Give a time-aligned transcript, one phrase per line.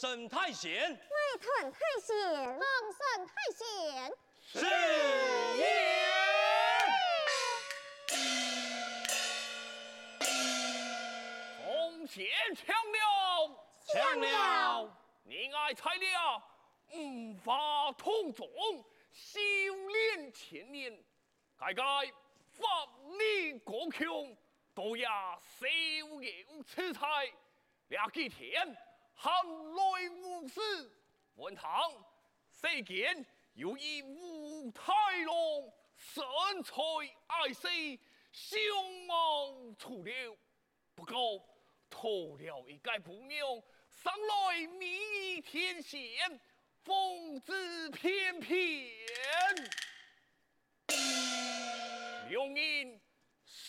[0.00, 0.98] 外甥太贤，外
[1.38, 2.58] 屯太贤，皇
[2.90, 4.12] 婶太贤，
[4.46, 4.58] 是
[5.58, 5.62] 也。
[11.66, 12.98] 奉献抢了，
[13.86, 14.90] 抢了，
[15.24, 16.42] 你爱才了，
[16.92, 18.48] 无法同宗，
[19.12, 19.38] 修
[19.88, 20.98] 炼千年，
[21.58, 21.84] 改改
[22.52, 22.88] 法
[23.18, 24.08] 力高强。
[24.72, 25.66] 都呀，手
[26.22, 27.06] 有此才，
[27.88, 28.64] 两几天
[29.22, 30.60] 喊来无事。
[31.34, 31.70] 问堂
[32.50, 34.94] 谁见有一武太
[35.26, 35.34] 郎，
[35.98, 36.24] 身
[36.62, 36.72] 材
[37.26, 38.00] 矮细，
[38.32, 38.58] 相
[39.06, 40.38] 貌粗陋，
[40.94, 41.46] 不过
[41.90, 46.40] 脱了一介不妙，上来蜜天仙，
[46.82, 48.90] 风姿翩翩，
[52.30, 53.00] 两人。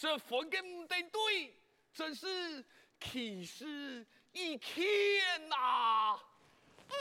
[0.00, 1.56] 这分根对对，
[1.92, 2.64] 真是
[3.00, 6.18] 气势一天呐、啊！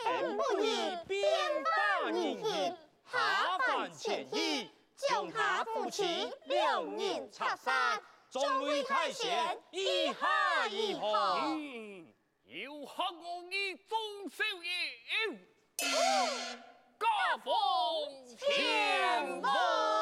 [0.06, 1.24] 恩不义，便
[1.63, 2.13] 报恩
[2.44, 2.78] 情，
[3.10, 11.00] 下凡潜意，将他夫妻两人拆散，众位太贤一下一下，
[12.48, 15.39] 又和我一众少爷，
[17.00, 17.07] 驾
[17.45, 17.54] 风
[18.38, 20.00] 前往。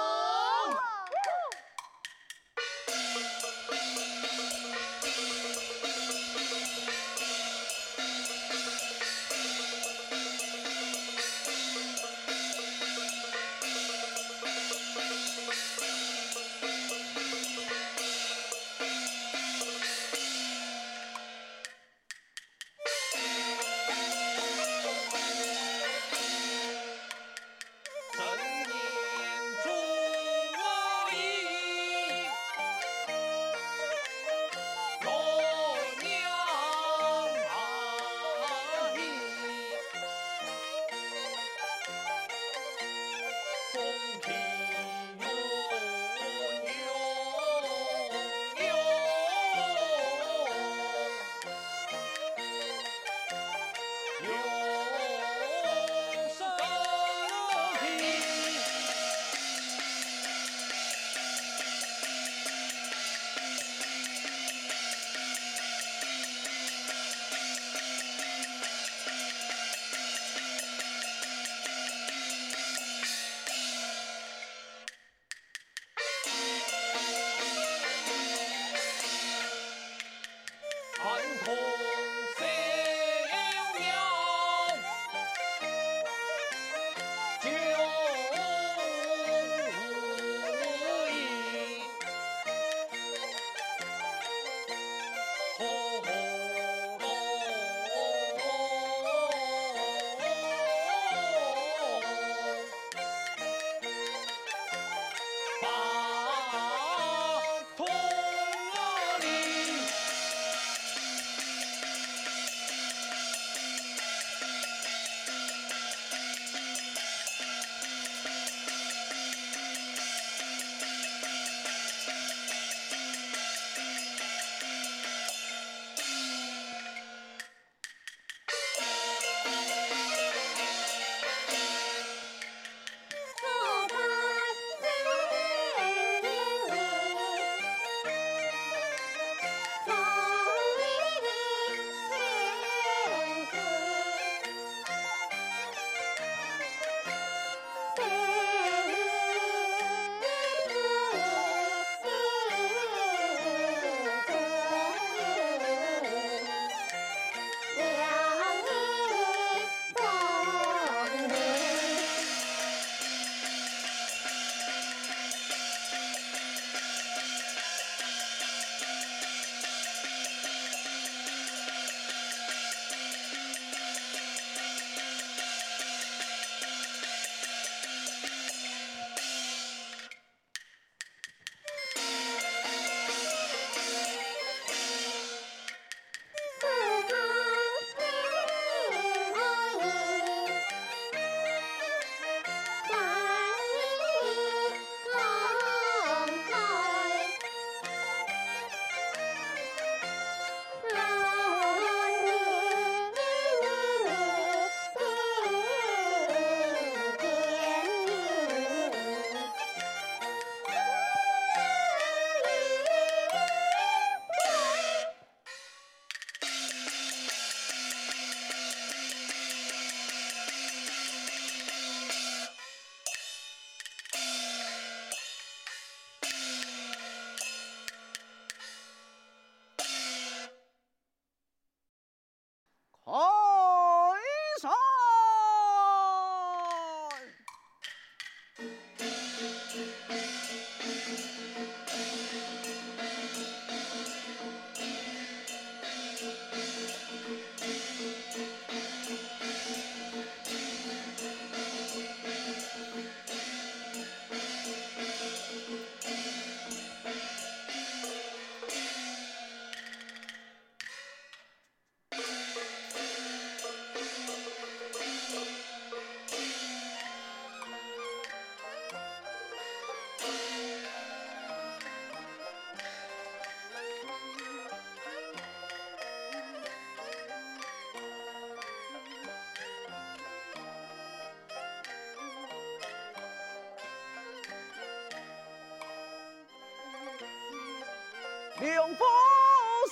[288.62, 289.08] 迎风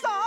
[0.02, 0.27] 扫。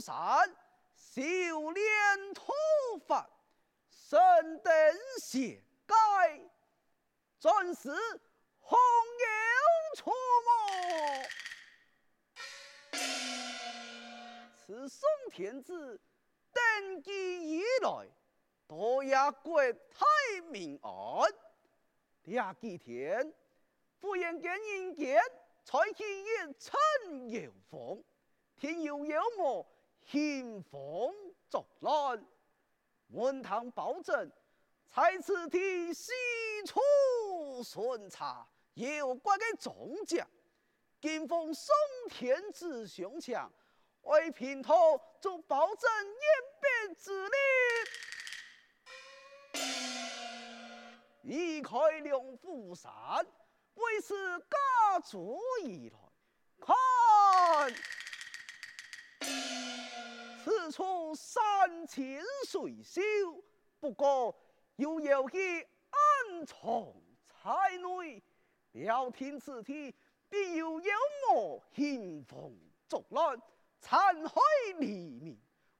[0.00, 0.16] 山，
[0.94, 2.52] 修炼土
[3.06, 3.28] 法，
[3.90, 4.18] 神
[4.62, 4.72] 灯
[5.20, 5.94] 邪盖，
[7.38, 7.90] 转世
[8.60, 8.78] 红
[9.18, 9.28] 颜
[9.96, 10.10] 出
[10.46, 11.28] 没。
[14.58, 16.00] 此宋天子
[16.52, 18.08] 登基以来，
[18.66, 21.32] 多也国泰民安。
[22.22, 23.32] 第二几天，
[24.00, 25.22] 不愿见人间，
[25.64, 26.26] 才去一
[26.58, 28.02] 春有风。
[28.56, 29.64] 天有妖魔。
[30.06, 31.12] 兴风
[31.48, 32.24] 作浪，
[33.08, 34.30] 文堂保证
[34.88, 36.12] 在此地西
[36.64, 36.80] 出
[37.64, 38.46] 巡查。
[38.74, 40.24] 有关的中将，
[41.00, 41.74] 今奉宋
[42.08, 43.50] 天子上强，
[44.02, 44.74] 为平头
[45.20, 46.14] 做保证严
[46.60, 47.28] 边之
[51.24, 52.92] 令，移开龙虎山，
[53.74, 55.98] 为此家族以来。
[56.60, 56.76] 看。
[60.46, 63.02] 此处山清水秀，
[63.80, 64.32] 不过
[64.76, 66.94] 又有些暗藏
[67.26, 68.22] 才女。
[68.70, 69.92] 料听此地
[70.28, 70.94] 必有妖
[71.32, 73.36] 魔兴风作乱，
[73.80, 74.40] 残害
[74.78, 74.86] 黎
[75.20, 75.36] 民，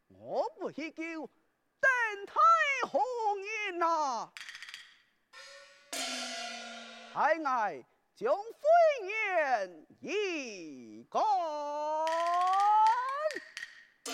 [0.08, 1.30] 我不去救，
[1.78, 2.34] 等待
[2.88, 2.98] 何
[3.70, 4.32] 人啊？
[7.14, 11.20] 太爱将飞燕一个。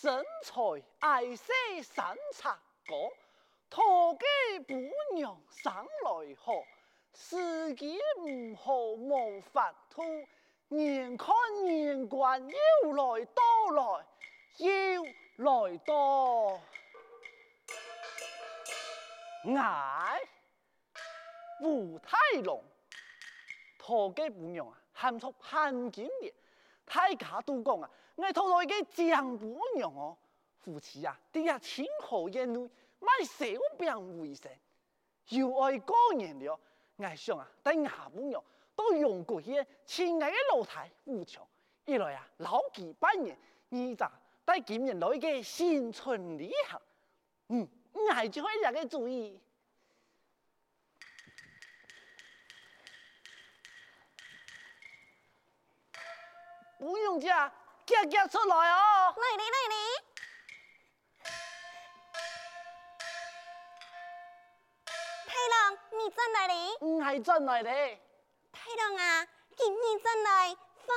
[0.00, 0.54] 身材
[1.00, 2.56] 矮小身材
[2.86, 3.10] 高，
[3.68, 4.24] 托给
[4.60, 4.74] 姑
[5.12, 6.52] 娘生来好，
[7.12, 10.04] 时机唔好无法度，
[10.68, 11.34] 眼看
[11.64, 14.06] 年关又来到来，
[14.58, 15.02] 又
[15.38, 16.60] 来到，
[19.60, 20.20] 哎，
[21.60, 22.62] 吴太郎，
[23.76, 26.32] 托给姑娘啊，喊出潘金莲，
[26.88, 27.90] 大家都讲啊。
[28.16, 30.16] 我拖来个江姑娘哦，
[30.58, 33.46] 夫妻啊，底下亲和言语，卖小
[33.78, 34.50] 饼为生，
[35.28, 36.58] 又爱过年了。
[36.96, 38.34] 我想啊，等下半日
[38.74, 41.46] 到永国县亲爱的老太武强，
[41.84, 43.38] 一来啊老几百年，
[43.70, 44.10] 二咋
[44.44, 46.82] 带今年来个新春礼盒，
[47.48, 49.38] 嗯，我就会这个主意。
[56.78, 57.52] 不用家，
[57.84, 59.14] 家家出来哦！
[59.16, 59.74] 来哩来哩！
[65.26, 66.54] 太郎，你真来哩？
[66.82, 67.98] 唔系真来哩。
[68.52, 70.96] 太郎啊，今日真来风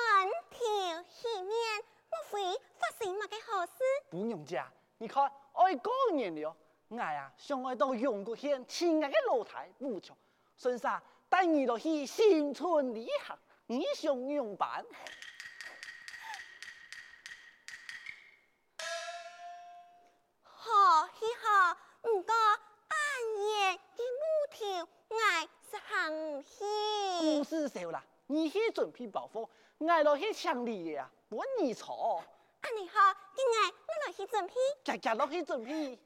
[0.52, 3.74] 调雨面，莫非发生乜嘅好事？
[4.12, 6.56] 不用家，你看爱过年了，
[6.90, 10.16] 我啊想爱到永国县亲爱的老太武强，
[10.58, 14.86] 顺啥带你落去新春礼盒，你想用办？
[22.02, 22.98] 不过暗
[23.38, 26.66] 夜的木头，爱是很喜。
[27.20, 29.48] 不是少啦，你去准备包袱，
[29.88, 32.24] 爱落去抢你呀，不你错。
[32.62, 34.54] 啊，你好，今日我落去准备。
[34.84, 36.00] 家家落去准备。